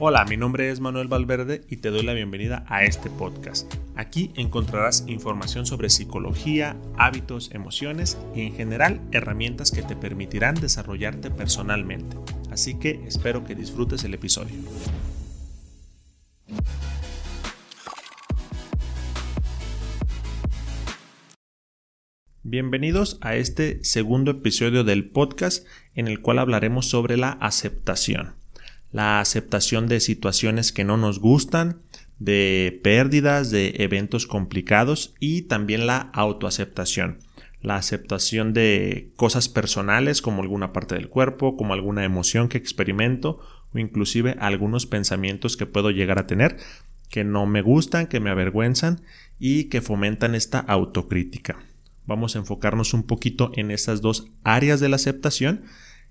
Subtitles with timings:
[0.00, 3.74] Hola, mi nombre es Manuel Valverde y te doy la bienvenida a este podcast.
[3.96, 11.32] Aquí encontrarás información sobre psicología, hábitos, emociones y en general herramientas que te permitirán desarrollarte
[11.32, 12.16] personalmente.
[12.48, 14.54] Así que espero que disfrutes el episodio.
[22.44, 28.37] Bienvenidos a este segundo episodio del podcast en el cual hablaremos sobre la aceptación
[28.92, 31.82] la aceptación de situaciones que no nos gustan,
[32.18, 37.18] de pérdidas, de eventos complicados y también la autoaceptación.
[37.60, 43.40] La aceptación de cosas personales como alguna parte del cuerpo, como alguna emoción que experimento
[43.74, 46.56] o inclusive algunos pensamientos que puedo llegar a tener
[47.08, 49.00] que no me gustan, que me avergüenzan
[49.38, 51.58] y que fomentan esta autocrítica.
[52.06, 55.64] Vamos a enfocarnos un poquito en esas dos áreas de la aceptación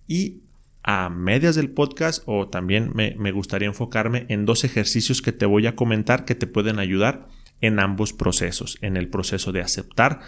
[0.07, 0.41] y
[0.89, 5.67] a medias del podcast o también me, gustaría enfocarme en dos ejercicios que te voy
[5.67, 7.27] a comentar que te pueden ayudar
[7.59, 10.21] en ambos procesos, en el proceso de aceptar,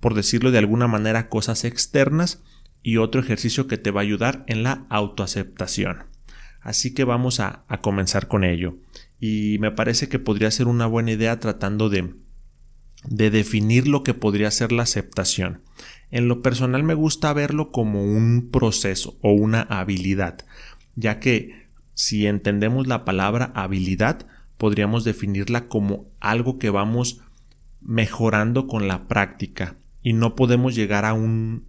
[0.00, 2.42] por decirlo de alguna manera, cosas externas
[2.82, 6.06] y otro ejercicio que te va a ayudar en la autoaceptación.
[6.62, 8.78] Así que vamos a, a comenzar con ello.
[9.20, 12.14] Y me parece que podría ser una buena idea tratando de,
[13.04, 15.64] de definir lo que podría ser la aceptación.
[16.10, 20.46] En lo personal me gusta verlo como un proceso o una habilidad,
[20.96, 27.20] ya que si entendemos la palabra habilidad, podríamos definirla como algo que vamos
[27.80, 31.66] mejorando con la práctica y no podemos llegar a un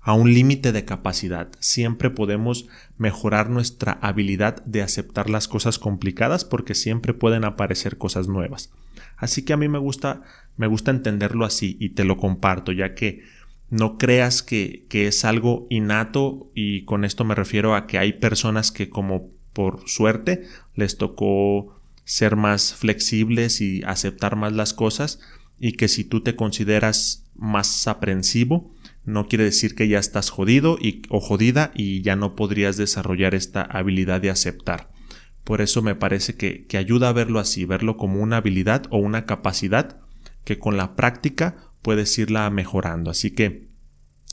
[0.00, 1.48] a un límite de capacidad.
[1.58, 8.28] Siempre podemos mejorar nuestra habilidad de aceptar las cosas complicadas porque siempre pueden aparecer cosas
[8.28, 8.70] nuevas.
[9.16, 10.22] Así que a mí me gusta
[10.56, 13.24] me gusta entenderlo así y te lo comparto, ya que
[13.68, 18.72] no creas que, es algo innato y con esto me refiero a que hay personas
[18.72, 25.20] que como por suerte les tocó ser más flexibles y aceptar más las cosas
[25.58, 28.72] y que si tú te consideras más aprensivo
[29.04, 33.34] no quiere decir que ya estás jodido y, o jodida y ya no podrías desarrollar
[33.34, 34.90] esta habilidad de aceptar.
[35.44, 38.98] Por eso me parece que, que ayuda a verlo así, verlo como una habilidad o
[38.98, 40.00] una capacidad
[40.42, 43.12] que con la práctica puedes irla mejorando.
[43.12, 43.68] Así que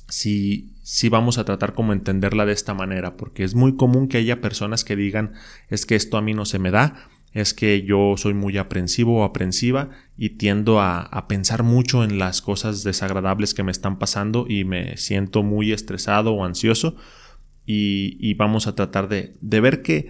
[0.10, 4.18] sí, sí vamos a tratar como entenderla de esta manera, porque es muy común que
[4.18, 5.34] haya personas que digan
[5.70, 9.20] es que esto a mí no se me da, es que yo soy muy aprensivo
[9.20, 14.48] o aprensiva y tiendo a, pensar mucho en las cosas desagradables que me están pasando
[14.50, 16.96] y me siento muy estresado o ansioso
[17.68, 20.10] y, vamos a tratar de, de ver que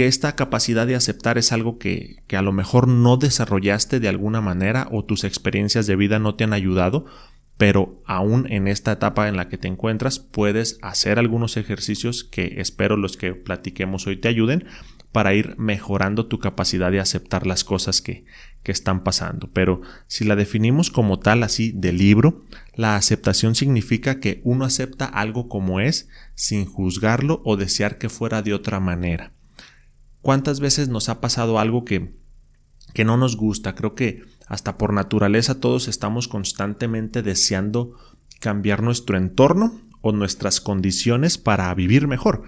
[0.00, 4.08] que esta capacidad de aceptar es algo que, que, a lo mejor no desarrollaste de
[4.08, 7.04] alguna manera o tus experiencias de vida no te han ayudado,
[7.58, 12.62] pero aún en esta etapa en la que te encuentras puedes hacer algunos ejercicios que
[12.62, 14.64] espero los que platiquemos hoy te ayuden
[15.12, 18.24] para ir mejorando tu capacidad de aceptar las cosas que,
[18.62, 19.50] que están pasando.
[19.52, 25.04] Pero si la definimos como tal así de libro, la aceptación significa que uno acepta
[25.04, 29.34] algo como es sin juzgarlo o desear que fuera de otra manera.
[30.22, 32.14] ¿Cuántas veces nos ha pasado algo que,
[32.94, 33.74] que no nos gusta?
[33.74, 37.94] Creo que hasta por naturaleza todos estamos constantemente deseando
[38.40, 42.42] cambiar nuestro entorno o nuestras condiciones para vivir mejor.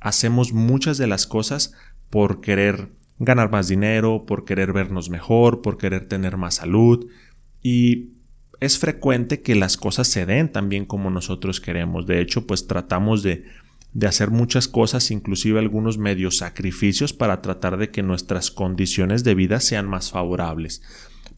[0.00, 1.72] Hacemos muchas de las cosas
[2.10, 7.08] por querer ganar más dinero, por querer vernos mejor, por querer tener más salud
[7.62, 8.10] y
[8.60, 12.06] es frecuente que las cosas se den también como nosotros queremos.
[12.06, 13.44] De hecho, pues tratamos de
[13.96, 19.34] de hacer muchas cosas, inclusive algunos medios sacrificios para tratar de que nuestras condiciones de
[19.34, 20.82] vida sean más favorables.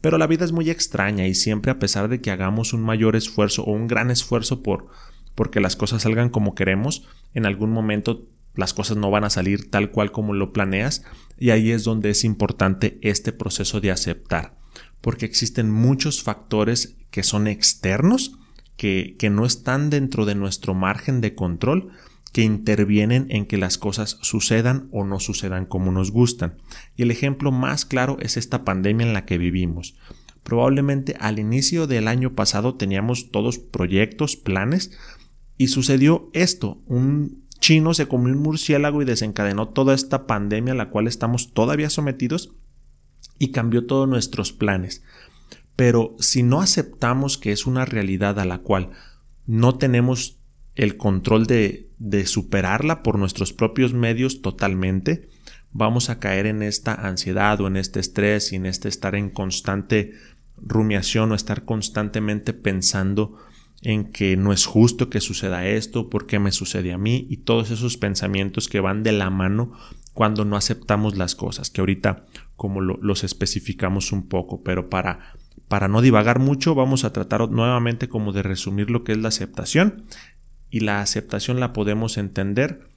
[0.01, 3.15] Pero la vida es muy extraña y siempre a pesar de que hagamos un mayor
[3.15, 4.87] esfuerzo o un gran esfuerzo por
[5.35, 9.71] porque las cosas salgan como queremos, en algún momento las cosas no van a salir
[9.71, 11.05] tal cual como lo planeas
[11.37, 14.57] y ahí es donde es importante este proceso de aceptar,
[14.99, 18.33] porque existen muchos factores que son externos,
[18.75, 21.93] que, que no están dentro de nuestro margen de control
[22.31, 26.57] que intervienen en que las cosas sucedan o no sucedan como nos gustan.
[26.95, 29.95] Y el ejemplo más claro es esta pandemia en la que vivimos.
[30.43, 34.91] Probablemente al inicio del año pasado teníamos todos proyectos, planes,
[35.57, 36.81] y sucedió esto.
[36.85, 41.53] Un chino se comió un murciélago y desencadenó toda esta pandemia a la cual estamos
[41.53, 42.55] todavía sometidos
[43.37, 45.03] y cambió todos nuestros planes.
[45.75, 48.91] Pero si no aceptamos que es una realidad a la cual
[49.45, 50.39] no tenemos
[50.75, 55.29] el control de, de superarla por nuestros propios medios totalmente,
[55.71, 59.29] vamos a caer en esta ansiedad o en este estrés y en este estar en
[59.29, 60.13] constante
[60.57, 63.37] rumiación o estar constantemente pensando
[63.81, 67.37] en que no es justo que suceda esto, por qué me sucede a mí y
[67.37, 69.71] todos esos pensamientos que van de la mano
[70.13, 72.25] cuando no aceptamos las cosas, que ahorita
[72.57, 75.33] como los especificamos un poco, pero para,
[75.69, 79.29] para no divagar mucho vamos a tratar nuevamente como de resumir lo que es la
[79.29, 80.03] aceptación
[80.69, 82.87] y la aceptación la podemos entender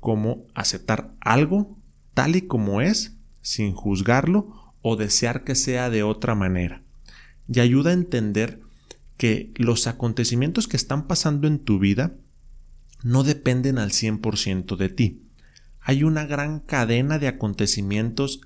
[0.00, 1.78] como aceptar algo
[2.14, 6.82] tal y como es sin juzgarlo o desear que sea de otra manera.
[7.48, 8.60] Y ayuda a entender
[9.16, 12.14] que los acontecimientos que están pasando en tu vida
[13.02, 15.22] no dependen al 100% de ti.
[15.80, 18.40] Hay una gran cadena de acontecimientos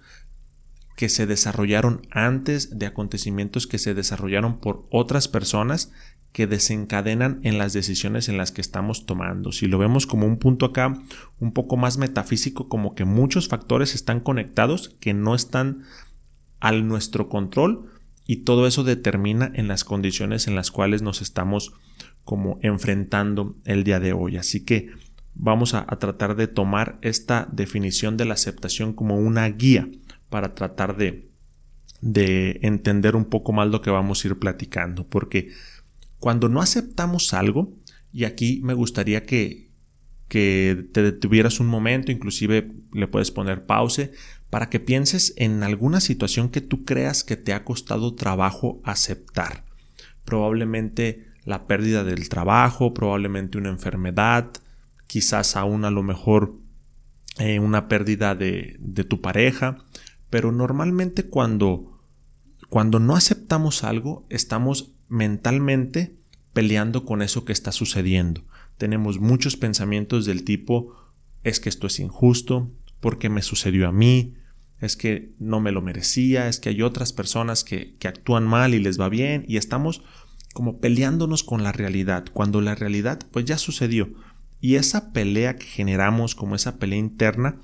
[0.97, 5.93] que se desarrollaron antes, de acontecimientos que se desarrollaron por otras personas
[6.37, 9.53] que desencadenan en las decisiones en las que estamos tomando.
[9.53, 10.93] Si lo vemos como un punto acá
[11.41, 15.85] un poco más metafísico, como que muchos factores están conectados que no están
[16.61, 17.91] al nuestro control
[18.27, 21.73] y todo eso determina en las condiciones en las cuales nos estamos
[22.23, 24.37] como enfrentando el día de hoy.
[24.37, 24.91] Así que
[25.35, 29.89] vamos a, tratar de tomar esta definición de la aceptación como una guía
[30.29, 31.31] para tratar de,
[32.03, 35.07] de entender un poco más lo que vamos a ir platicando.
[35.09, 35.49] Porque
[36.27, 37.79] cuando no aceptamos algo,
[38.13, 39.71] y aquí me gustaría que,
[40.27, 44.11] que te detuvieras un momento, inclusive le puedes poner pause,
[44.51, 49.67] para que pienses en alguna situación que tú creas que te ha costado trabajo aceptar.
[50.25, 54.51] Probablemente la pérdida del trabajo, probablemente una enfermedad,
[55.07, 56.57] quizás aún a lo mejor
[57.39, 59.79] eh, una pérdida de, de, tu pareja,
[60.29, 62.01] pero normalmente cuando,
[62.69, 66.17] cuando no aceptamos algo, estamos mentalmente
[66.53, 68.45] peleando con eso que está sucediendo.
[68.79, 70.95] Tenemos muchos pensamientos del tipo
[71.45, 72.71] es que esto es injusto,
[73.01, 74.35] porque me sucedió a mí,
[74.81, 78.75] es que no me lo merecía, es que hay otras personas que, que actúan mal
[78.75, 80.03] y les va bien y estamos
[80.55, 84.09] como peleándonos con la realidad, cuando la realidad pues ya sucedió.
[84.61, 87.61] Y esa pelea que generamos como esa pelea interna,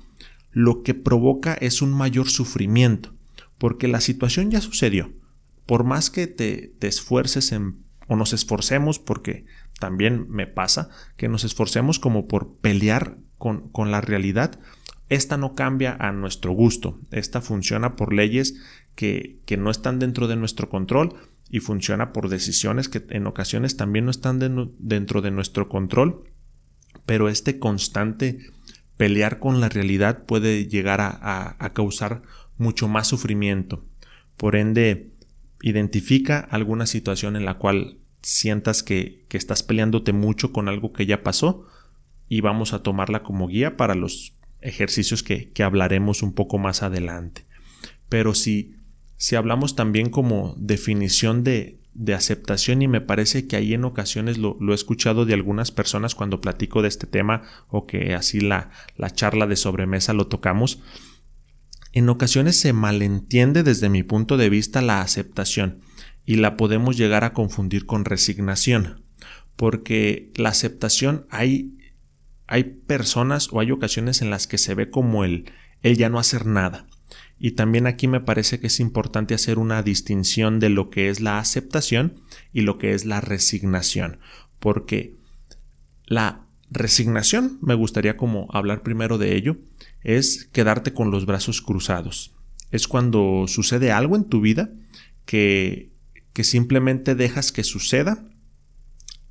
[0.51, 3.13] lo que provoca es un mayor sufrimiento,
[3.57, 5.11] porque la situación ya sucedió.
[5.65, 9.45] Por más que te, te esfuerces en, o nos esforcemos, porque
[9.79, 14.59] también me pasa, que nos esforcemos como por pelear con, con la realidad,
[15.09, 18.55] esta no cambia a nuestro gusto, esta funciona por leyes
[18.95, 21.15] que, que no están dentro de nuestro control
[21.49, 24.39] y funciona por decisiones que en ocasiones también no están
[24.79, 26.23] dentro de nuestro control,
[27.05, 28.39] pero este constante
[28.97, 32.21] pelear con la realidad puede llegar a, causar
[32.57, 33.85] mucho más sufrimiento.
[34.37, 35.12] Por ende,
[35.63, 41.07] identifica alguna situación en la cual sientas que, que estás peleándote mucho con algo que
[41.07, 41.65] ya pasó
[42.29, 46.83] y vamos a tomarla como guía para los ejercicios que, que hablaremos un poco más
[46.83, 47.45] adelante.
[48.07, 48.75] Pero si
[49.23, 54.37] si hablamos también como definición de, de aceptación y me parece que ahí en ocasiones
[54.37, 58.71] lo, he escuchado de algunas personas cuando platico de este tema o que así la,
[58.97, 60.81] la charla de sobremesa lo tocamos,
[61.93, 65.79] en ocasiones se malentiende desde mi punto de vista la aceptación
[66.25, 69.03] y la podemos llegar a confundir con resignación,
[69.55, 71.77] porque la aceptación hay,
[72.47, 75.51] hay personas o hay ocasiones en las que se ve como el,
[75.83, 76.87] el ya no hacer nada.
[77.37, 81.19] Y también aquí me parece que es importante hacer una distinción de lo que es
[81.19, 82.15] la aceptación
[82.53, 84.19] y lo que es la resignación,
[84.59, 85.15] porque
[86.05, 89.57] la resignación, me gustaría como hablar primero de ello,
[90.03, 92.33] es quedarte con los brazos cruzados.
[92.71, 94.71] Es cuando sucede algo en tu vida
[95.25, 95.91] que,
[96.33, 98.25] que simplemente dejas que suceda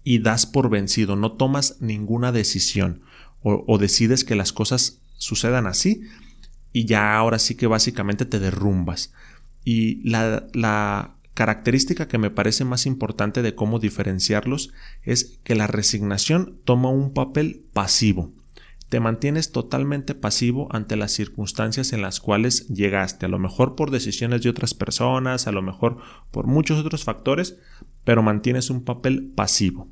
[0.04, 3.02] y das por vencido, no tomas ninguna decisión
[3.42, 6.02] o, decides que las cosas sucedan así
[6.72, 9.12] y ya ahora sí que básicamente te derrumbas.
[9.64, 15.66] Y la, la característica que me parece más importante de cómo diferenciarlos es que la
[15.66, 18.32] resignación toma un papel pasivo.
[18.92, 23.90] Te mantienes totalmente pasivo ante las circunstancias en las cuales llegaste, a lo mejor por
[23.90, 25.96] decisiones de otras personas, a lo mejor
[26.30, 27.56] por muchos otros factores,
[28.04, 29.88] pero mantienes un papel pasivo.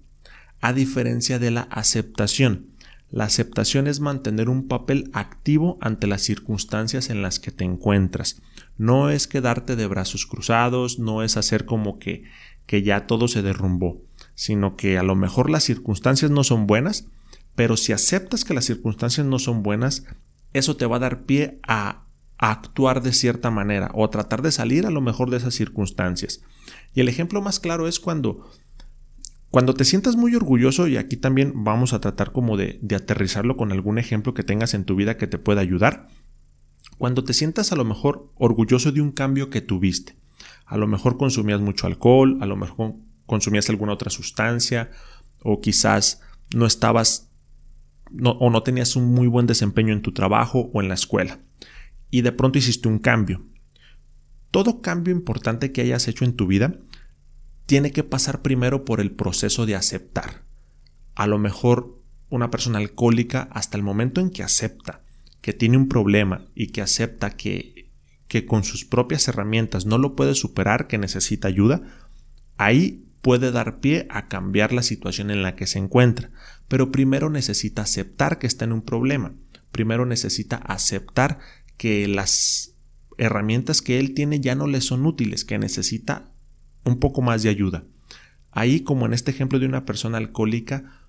[0.61, 2.67] A diferencia de la aceptación,
[3.09, 8.43] la aceptación es mantener un papel activo ante las circunstancias en las que te encuentras.
[8.77, 12.25] No es quedarte de brazos cruzados, no es hacer como que,
[12.67, 14.03] que ya todo se derrumbó,
[14.35, 17.09] sino que a lo mejor las circunstancias no son buenas,
[17.61, 20.07] pero si aceptas que las circunstancias no son buenas,
[20.55, 22.07] eso te va a dar pie a,
[22.39, 26.41] actuar de cierta manera o a tratar de salir a lo mejor de esas circunstancias.
[26.95, 28.51] Y el ejemplo más claro es cuando
[29.51, 33.73] cuando te sientas muy orgulloso, y aquí también vamos a tratar como de, aterrizarlo con
[33.73, 36.09] algún ejemplo que tengas en tu vida que te pueda ayudar,
[36.97, 40.17] cuando te sientas a lo mejor orgulloso de un cambio que tuviste,
[40.65, 42.95] a lo mejor consumías mucho alcohol, a lo mejor
[43.27, 44.93] consumías alguna otra sustancia,
[45.43, 46.23] o quizás
[46.55, 47.30] no estabas
[48.25, 51.41] o no tenías un muy buen desempeño en tu trabajo o en la escuela.
[52.11, 53.47] Y de pronto hiciste un cambio.
[54.51, 56.75] Todo cambio importante que hayas hecho en tu vida
[57.67, 60.45] tiene que pasar primero por el proceso de aceptar.
[61.15, 65.03] A lo mejor una persona alcohólica hasta el momento en que acepta
[65.41, 67.91] que tiene un problema y que acepta que,
[68.29, 71.83] que con sus propias herramientas no lo puede superar, que necesita ayuda,
[72.57, 76.31] ahí puede dar pie a cambiar la situación en la que se encuentra,
[76.71, 79.35] pero primero necesita aceptar que está en un problema,
[79.73, 81.41] primero necesita aceptar
[81.77, 82.77] que las
[83.19, 86.31] herramientas que él tiene ya no le son útiles, que necesita
[86.85, 87.87] un poco más de ayuda.
[88.53, 91.09] Ahí, como en este ejemplo de una persona alcohólica,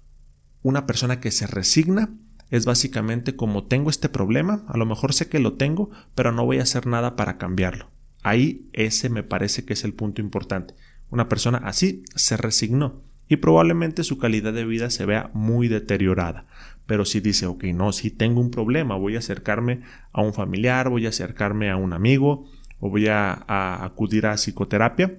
[0.64, 2.12] una persona que se resigna
[2.50, 6.44] es básicamente como tengo este problema, a lo mejor sé que lo tengo, pero no
[6.44, 7.92] voy a hacer nada para cambiarlo.
[8.24, 10.74] Ahí ese me parece que es el punto importante.
[11.12, 16.48] Una persona así se resignó y probablemente su calidad de vida se vea muy deteriorada.
[16.86, 20.90] Pero si dice, ok, no, si tengo un problema, voy a acercarme a un familiar,
[20.90, 22.44] voy a acercarme a un amigo
[22.82, 25.18] o voy a, acudir a psicoterapia,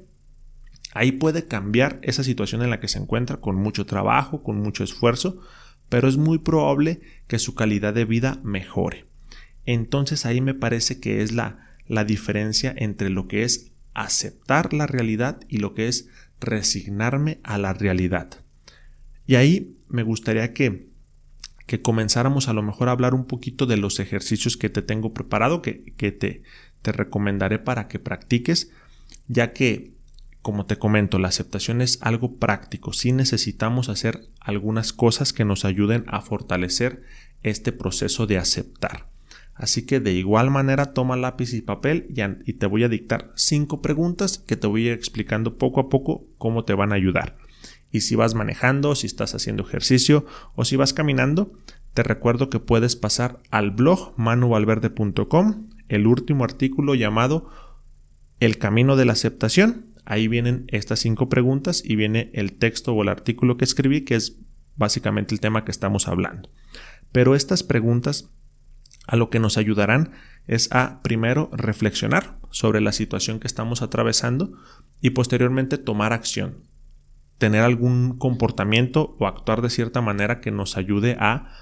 [0.93, 4.85] ahí puede cambiar esa situación en la que se encuentra con mucho trabajo, con mucho
[4.85, 5.41] esfuerzo,
[5.89, 9.07] pero es muy probable que su calidad de vida mejore.
[9.65, 14.87] Entonces ahí me parece que es la, la diferencia entre lo que es aceptar la
[14.87, 16.11] realidad y lo que es
[16.43, 18.29] resignarme a la realidad.
[19.27, 20.91] Y ahí me gustaría que,
[21.67, 25.15] que comenzáramos a lo mejor a hablar un poquito de los ejercicios que te tengo
[25.15, 26.43] preparado, que, que te,
[26.83, 28.71] te recomendaré para que practiques,
[29.29, 29.95] ya que,
[30.43, 32.93] como te comento, la aceptación es algo práctico.
[32.93, 37.05] Sí necesitamos hacer algunas cosas que nos ayuden a fortalecer
[37.43, 39.12] este proceso de aceptar.
[39.55, 43.83] Así que de igual manera toma lápiz y papel y, te voy a dictar cinco
[43.83, 47.37] preguntas que te voy a ir explicando poco a poco cómo te van a ayudar.
[47.91, 51.53] Y si vas manejando, si estás haciendo ejercicio o si vas caminando,
[51.93, 57.51] te recuerdo que puedes pasar al blog manuvalverde.com, el último artículo llamado
[58.41, 59.93] El camino de la aceptación.
[60.07, 64.15] Ahí vienen estas cinco preguntas y viene el texto o el artículo que escribí, que
[64.15, 64.39] es
[64.77, 66.49] básicamente el tema que estamos hablando.
[67.13, 68.31] Pero estas preguntas
[69.07, 70.13] a lo que nos ayudarán
[70.47, 74.53] es a primero reflexionar sobre la situación que estamos atravesando
[75.01, 76.59] y posteriormente tomar acción,
[77.39, 81.53] tener algún comportamiento o actuar de cierta manera que nos ayude a,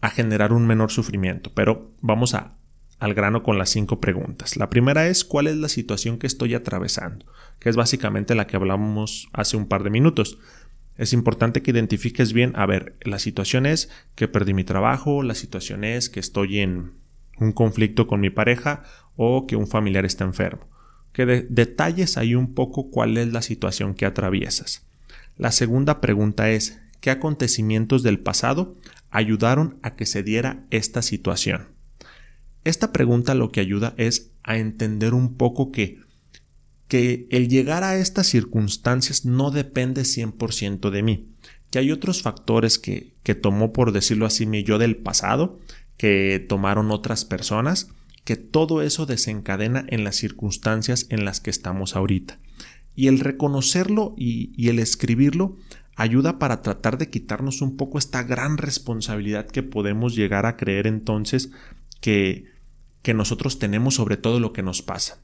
[0.00, 1.52] a generar un menor sufrimiento.
[1.54, 2.56] Pero vamos a,
[2.98, 4.56] al grano con las cinco preguntas.
[4.56, 7.26] La primera es cuál es la situación que estoy atravesando,
[7.58, 10.38] que es básicamente la que hablamos hace un par de minutos.
[10.96, 15.34] Es importante que identifiques bien, a ver, la situación es que perdí mi trabajo, la
[15.34, 16.92] situación es que estoy en
[17.38, 18.84] un conflicto con mi pareja
[19.16, 20.68] o que un familiar está enfermo.
[21.12, 24.86] Que detalles ahí un poco cuál es la situación que atraviesas.
[25.36, 28.76] La segunda pregunta es, ¿qué acontecimientos del pasado
[29.10, 31.68] ayudaron a que se diera esta situación?
[32.64, 36.03] Esta pregunta lo que ayuda es a entender un poco que
[36.88, 41.28] que el llegar a estas circunstancias no depende 100% de mí,
[41.70, 45.58] que hay otros factores que, que tomó, por decirlo así, mi yo del pasado,
[45.96, 47.88] que tomaron otras personas,
[48.24, 52.38] que todo eso desencadena en las circunstancias en las que estamos ahorita.
[52.96, 55.56] Y el reconocerlo y, el escribirlo
[55.96, 60.86] ayuda para tratar de quitarnos un poco esta gran responsabilidad que podemos llegar a creer
[60.86, 61.50] entonces
[62.00, 62.46] que,
[63.02, 65.18] que nosotros tenemos sobre todo lo que nos pasa.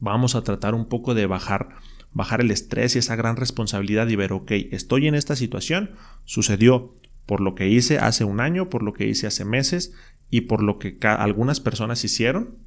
[0.00, 1.70] Vamos a tratar un poco de bajar,
[2.12, 5.92] bajar el estrés y esa gran responsabilidad y ver, ok, estoy en esta situación,
[6.24, 6.94] sucedió
[7.26, 9.92] por lo que hice hace un año, por lo que hice hace meses
[10.30, 12.58] y por lo que algunas personas hicieron,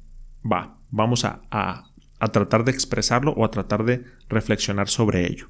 [0.44, 5.48] va, vamos a, a, a tratar de expresarlo o a tratar de reflexionar sobre ello.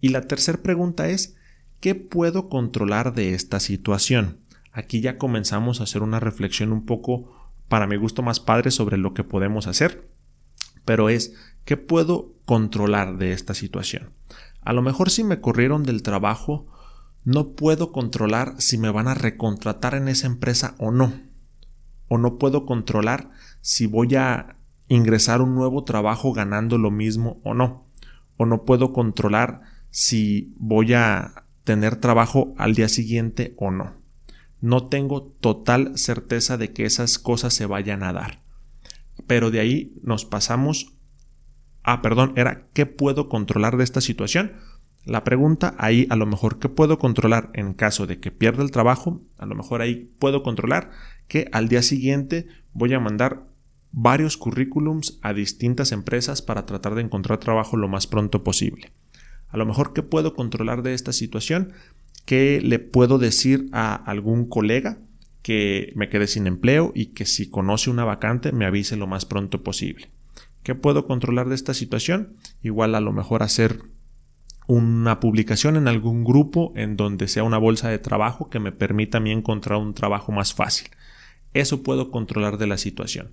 [0.00, 1.36] Y la tercera pregunta es,
[1.80, 4.38] ¿qué puedo controlar de esta situación?
[4.72, 8.96] Aquí ya comenzamos a hacer una reflexión un poco, para mi gusto, más padre sobre
[8.96, 10.11] lo que podemos hacer
[10.84, 11.34] pero es
[11.64, 14.12] ¿qué puedo controlar de esta situación?
[14.60, 16.66] A lo mejor si me corrieron del trabajo,
[17.24, 21.12] no puedo controlar si me van a recontratar en esa empresa o no.
[22.08, 24.56] O no puedo controlar si voy a
[24.88, 27.86] ingresar un nuevo trabajo ganando lo mismo o no.
[28.36, 33.94] O no puedo controlar si voy a tener trabajo al día siguiente o no.
[34.60, 38.42] No tengo total certeza de que esas cosas se vayan a dar
[39.32, 40.92] pero de ahí nos pasamos
[41.84, 44.52] ah, perdón, era ¿qué puedo controlar de esta situación?
[45.06, 48.70] La pregunta ahí a lo mejor ¿qué puedo controlar en caso de que pierda el
[48.70, 49.22] trabajo?
[49.38, 50.90] A lo mejor ahí puedo controlar
[51.28, 53.46] que al día siguiente voy a mandar
[53.90, 58.92] varios currículums a distintas empresas para tratar de encontrar trabajo lo más pronto posible.
[59.48, 61.72] A lo mejor ¿qué puedo controlar de esta situación?
[62.26, 64.98] ¿Qué le puedo decir a algún colega
[65.42, 69.24] que me quede sin empleo y que si conoce una vacante me avise lo más
[69.24, 70.10] pronto posible?
[70.62, 72.36] ¿Qué puedo controlar de esta situación?
[72.62, 73.80] Igual a lo mejor hacer
[74.68, 79.18] una publicación en algún grupo en donde sea una bolsa de trabajo que me permita
[79.18, 80.88] a mí encontrar un trabajo más fácil.
[81.52, 83.32] Eso puedo controlar de la situación.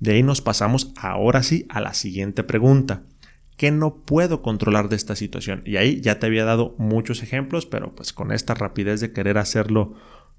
[0.00, 3.02] De ahí nos pasamos ahora sí a la siguiente pregunta.
[3.56, 5.62] ¿Qué no puedo controlar de esta situación?
[5.64, 9.38] Y ahí ya te había dado muchos ejemplos, pero pues con esta rapidez de querer
[9.38, 9.94] hacerlo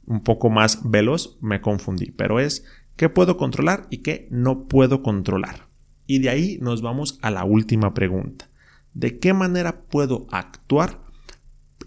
[0.06, 2.12] un poco más veloz me confundí.
[2.12, 5.68] Pero es qué puedo controlar y qué no puedo controlar.
[6.06, 8.50] Y de ahí nos vamos a la última pregunta.
[8.94, 11.02] ¿De qué manera puedo actuar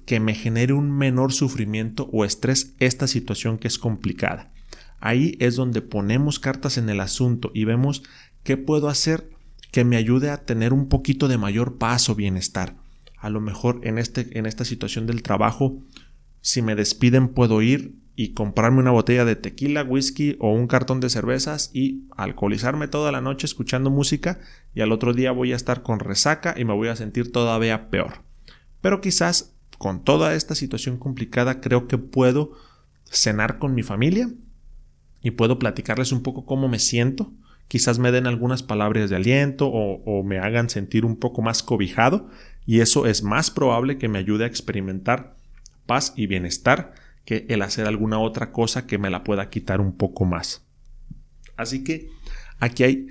[0.04, 4.52] que me genere un menor sufrimiento o estrés esta situación que es complicada?
[4.98, 8.02] Ahí es donde ponemos cartas en el asunto y vemos
[8.42, 9.30] qué puedo hacer
[9.70, 12.76] que me ayude a tener un poquito de mayor paz o bienestar.
[13.18, 15.82] A lo mejor en, este, en esta situación del trabajo,
[16.40, 21.00] si me despiden puedo ir y comprarme una botella de tequila, whisky o un cartón
[21.00, 24.40] de cervezas y alcoholizarme toda la noche escuchando música
[24.74, 27.90] y al otro día voy a estar con resaca y me voy a sentir todavía
[27.90, 28.22] peor.
[28.80, 32.52] Pero quizás con toda esta situación complicada creo que puedo
[33.04, 34.30] cenar con mi familia
[35.20, 37.32] y puedo platicarles un poco cómo me siento.
[37.68, 42.30] Quizás me den algunas palabras de aliento o, me hagan sentir un poco más cobijado
[42.64, 45.34] y eso es más probable que me ayude a experimentar
[45.84, 46.94] paz y bienestar
[47.26, 50.64] que el hacer alguna otra cosa que me la pueda quitar un poco más.
[51.56, 52.08] Así que
[52.60, 53.08] aquí hay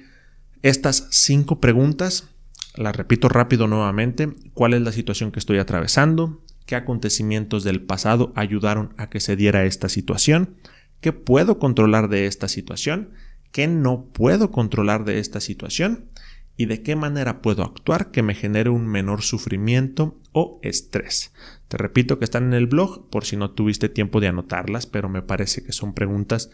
[0.63, 2.29] estas cinco preguntas.
[2.75, 4.34] Las repito rápido nuevamente.
[4.53, 6.41] ¿Cuál es la situación que estoy atravesando?
[6.65, 10.55] ¿Qué acontecimientos del pasado ayudaron a que se diera esta situación?
[11.01, 13.12] ¿Qué puedo controlar de esta situación?
[13.51, 16.10] ¿Qué no puedo controlar de esta situación?
[16.57, 21.33] ¿Y de qué manera puedo actuar que me genere un menor sufrimiento o estrés?
[21.67, 25.09] Te repito que están en el blog por si no tuviste tiempo de anotarlas, pero
[25.09, 26.50] me parece que son preguntas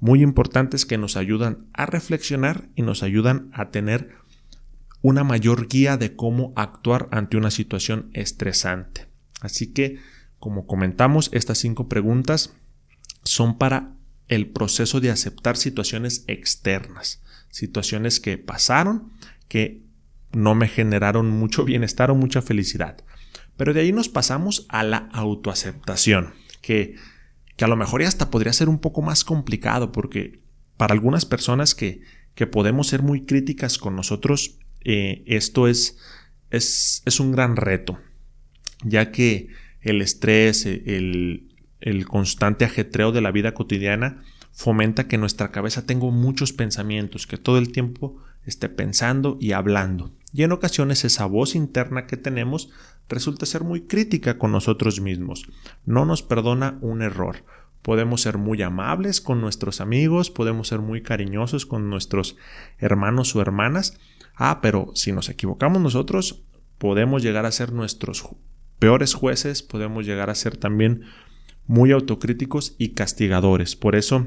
[0.00, 4.10] muy importantes que nos ayudan a reflexionar y nos ayudan a tener
[5.00, 9.06] una mayor guía de cómo actuar ante una situación estresante.
[9.40, 9.98] Así que,
[10.38, 12.54] como comentamos, estas cinco preguntas
[13.24, 13.94] son para
[14.28, 19.12] el proceso de aceptar situaciones externas, situaciones que pasaron,
[19.48, 19.82] que
[20.32, 23.04] no me generaron mucho bienestar o mucha felicidad.
[23.56, 26.94] Pero de ahí nos pasamos a la autoaceptación, que,
[27.56, 30.40] que a lo mejor hasta podría ser un poco más complicado, porque
[30.76, 32.02] para algunas personas que,
[32.34, 35.98] que podemos ser muy críticas con nosotros, eh, esto es,
[36.50, 37.98] es, es un gran reto,
[38.84, 39.48] ya que
[39.80, 41.48] el estrés, el,
[41.80, 47.38] el constante ajetreo de la vida cotidiana fomenta que nuestra cabeza tenga muchos pensamientos, que
[47.38, 50.10] todo el tiempo esté pensando y hablando.
[50.32, 52.70] Y en ocasiones esa voz interna que tenemos
[53.08, 55.48] resulta ser muy crítica con nosotros mismos.
[55.84, 57.44] No nos perdona un error.
[57.82, 62.36] Podemos ser muy amables con nuestros amigos, podemos ser muy cariñosos con nuestros
[62.78, 63.98] hermanos o hermanas.
[64.34, 66.42] Ah, pero si nos equivocamos nosotros,
[66.78, 68.28] podemos llegar a ser nuestros
[68.78, 71.04] peores jueces, podemos llegar a ser también
[71.66, 73.76] muy autocríticos y castigadores.
[73.76, 74.26] Por eso,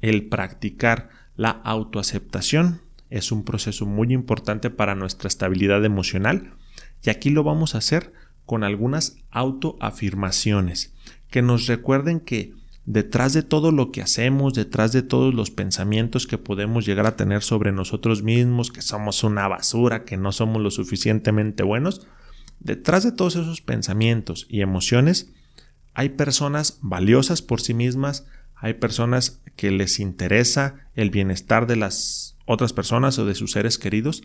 [0.00, 6.52] el practicar la autoaceptación es un proceso muy importante para nuestra estabilidad emocional
[7.02, 8.12] y aquí lo vamos a hacer
[8.46, 10.94] con algunas autoafirmaciones
[11.30, 12.54] que nos recuerden que
[12.86, 17.16] detrás de todo lo que hacemos, detrás de todos los pensamientos que podemos llegar a
[17.16, 22.06] tener sobre nosotros mismos, que somos una basura, que no somos lo suficientemente buenos,
[22.60, 25.32] detrás de todos esos pensamientos y emociones
[25.98, 28.24] hay personas valiosas por sí mismas,
[28.60, 33.78] hay personas que les interesa el bienestar de las otras personas o de sus seres
[33.78, 34.22] queridos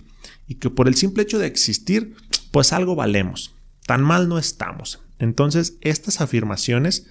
[0.48, 2.15] y que por el simple hecho de existir,
[2.52, 3.54] pues algo valemos.
[3.86, 5.02] Tan mal no estamos.
[5.19, 7.08] Entonces, estas afirmaciones,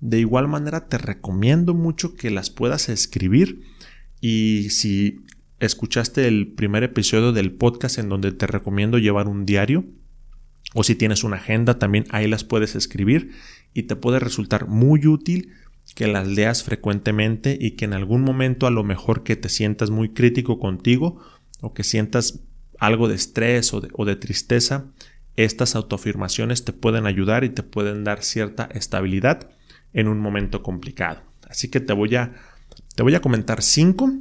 [0.00, 3.62] de igual manera, te recomiendo mucho que las puedas escribir
[4.20, 5.24] y si
[5.60, 9.84] escuchaste el primer episodio del podcast en donde te recomiendo llevar un diario,
[10.74, 13.32] o si tienes una agenda, también ahí las puedes escribir
[13.72, 15.52] y te puede resultar muy útil
[15.96, 19.88] que las leas frecuentemente y que en algún momento a lo mejor que te sientas
[19.88, 21.22] muy crítico contigo
[21.62, 22.40] o que sientas
[22.78, 24.92] algo de estrés o de, tristeza,
[25.36, 29.48] estas autoafirmaciones te pueden ayudar y te pueden dar cierta estabilidad
[29.94, 31.22] en un momento complicado.
[31.48, 32.34] Así que te voy a,
[32.94, 34.12] te voy a comentar cinco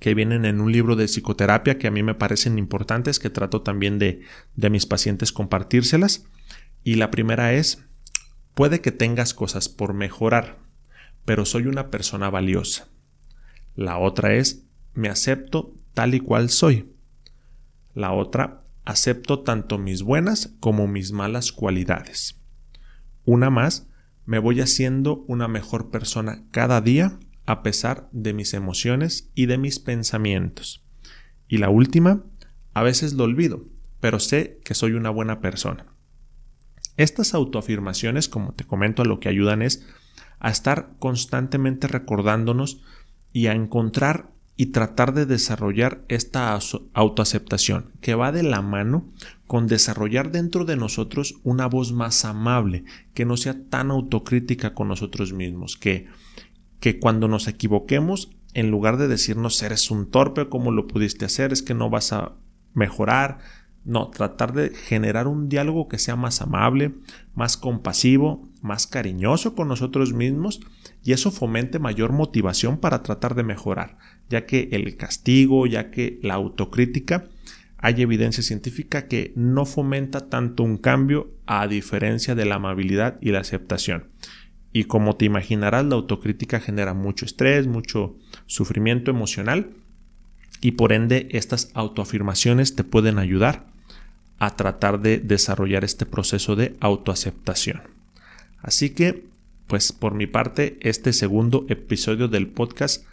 [0.00, 3.60] que vienen en un libro de psicoterapia que a mí me parecen importantes, que trato
[3.60, 4.22] también de,
[4.56, 6.24] de mis pacientes compartírselas.
[6.82, 7.84] Y la primera es
[8.54, 10.58] Puede que tengas cosas por mejorar,
[11.28, 12.88] pero soy una persona valiosa.
[13.76, 14.64] La otra es,
[14.94, 16.90] me acepto tal y cual soy.
[17.92, 22.40] La otra, acepto tanto mis buenas como mis malas cualidades.
[23.26, 23.90] una más,
[24.24, 29.58] me voy haciendo una mejor persona cada día a pesar de mis emociones y de
[29.58, 30.82] mis pensamientos.
[31.46, 32.24] Y la última,
[32.72, 33.66] a veces lo olvido,
[34.00, 35.84] pero sé que soy una buena persona.
[36.96, 39.84] Estas autoafirmaciones, como te comento, lo que ayudan es
[40.40, 42.82] a estar constantemente recordándonos
[43.32, 46.58] y a encontrar y tratar de desarrollar esta
[46.92, 49.08] autoaceptación que va de la mano
[49.46, 54.88] con desarrollar dentro de nosotros una voz más amable, que no sea tan autocrítica con
[54.88, 56.08] nosotros mismos, que,
[56.80, 61.52] que cuando nos equivoquemos, en lugar de decirnos eres un torpe, ¿cómo lo pudiste hacer?
[61.52, 62.32] Es que no vas a
[62.74, 63.38] mejorar.
[63.88, 66.92] No, tratar de generar un diálogo que sea más amable,
[67.34, 70.60] más compasivo, más cariñoso con nosotros mismos
[71.02, 73.96] y eso fomente mayor motivación para tratar de mejorar,
[74.28, 77.28] ya que el castigo, ya que la autocrítica,
[77.78, 83.30] hay evidencia científica que no fomenta tanto un cambio a diferencia de la amabilidad y
[83.30, 84.08] la aceptación.
[84.70, 89.70] Y como te imaginarás, la autocrítica genera mucho estrés, mucho sufrimiento emocional
[90.60, 93.67] y por ende estas autoafirmaciones te pueden ayudar
[94.38, 97.82] a tratar de desarrollar este proceso de autoaceptación.
[98.62, 99.28] Así que
[99.68, 103.04] pues por mi parte, este segundo episodio del podcast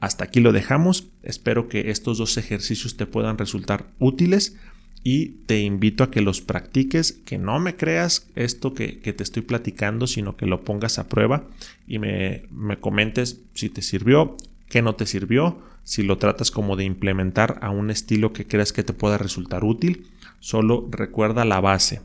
[0.00, 1.08] hasta aquí lo dejamos.
[1.24, 4.56] Espero que estos dos ejercicios te puedan resultar útiles
[5.02, 9.42] y te invito a que los practiques, que no me creas esto que, te estoy
[9.42, 11.48] platicando, sino que lo pongas a prueba
[11.88, 14.36] y me, me comentes si te sirvió,
[14.68, 18.72] qué no te sirvió, si lo tratas como de implementar a un estilo que creas
[18.72, 20.06] que te pueda resultar útil.
[20.40, 22.02] Solo recuerda la base.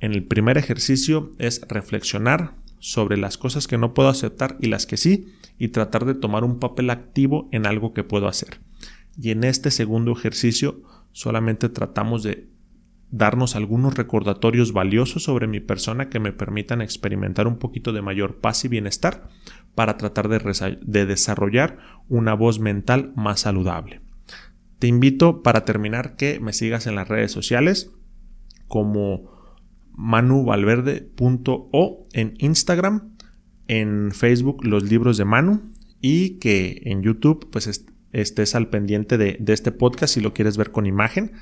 [0.00, 4.86] En el primer ejercicio es reflexionar sobre las cosas que no puedo aceptar y las
[4.86, 8.60] que sí, y tratar de tomar un papel activo en algo que puedo hacer.
[9.20, 12.48] Y en este segundo ejercicio solamente tratamos de
[13.10, 18.36] darnos algunos recordatorios valiosos sobre mi persona que me permitan experimentar un poquito de mayor
[18.36, 19.28] paz y bienestar
[19.74, 24.00] para tratar de, de desarrollar una voz mental más saludable.
[24.80, 27.90] Te invito para terminar que me sigas en las redes sociales
[28.66, 29.30] como
[29.92, 33.14] manuvalverde.o en Instagram,
[33.68, 35.60] en Facebook los libros de Manu
[36.00, 40.70] y que en YouTube pues estés al pendiente de, este podcast si lo quieres ver
[40.70, 41.32] con imagen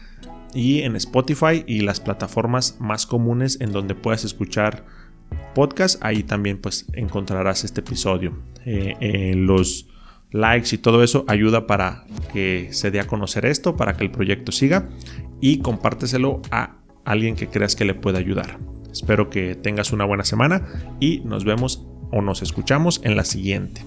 [0.53, 4.85] y en Spotify y las plataformas más comunes en donde puedas escuchar
[5.55, 8.37] podcast ahí también pues encontrarás este episodio.
[8.65, 9.87] Eh, eh, los
[10.31, 14.11] likes y todo eso ayuda para que se dé a conocer esto, para que el
[14.11, 14.89] proyecto siga
[15.41, 18.59] y compárteselo a alguien que creas que le pueda ayudar.
[18.93, 20.67] Espero que tengas una buena semana
[21.01, 23.83] y nos vemos o nos escuchamos en la siguiente.